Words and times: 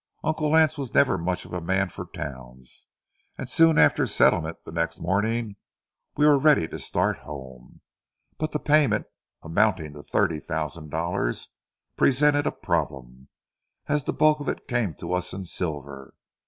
Uncle 0.23 0.49
Lance 0.49 0.79
was 0.79 0.95
never 0.95 1.15
much 1.15 1.45
of 1.45 1.53
a 1.53 1.61
man 1.61 1.87
for 1.87 2.07
towns, 2.07 2.87
and 3.37 3.47
soon 3.47 3.77
after 3.77 4.07
settlement 4.07 4.57
the 4.65 4.71
next 4.71 4.99
morning 4.99 5.57
we 6.17 6.25
were 6.25 6.39
ready 6.39 6.67
to 6.67 6.79
start 6.79 7.19
home. 7.19 7.81
But 8.39 8.51
the 8.51 8.57
payment, 8.57 9.05
amounting 9.43 9.93
to 9.93 10.01
thirty 10.01 10.39
thousand 10.39 10.89
dollars, 10.89 11.49
presented 11.97 12.47
a 12.47 12.51
problem, 12.51 13.27
as 13.85 14.05
the 14.05 14.11
bulk 14.13 14.39
of 14.39 14.49
it 14.49 14.67
came 14.67 14.95
to 14.95 15.13
us 15.13 15.33
in 15.33 15.45
silver. 15.45 16.15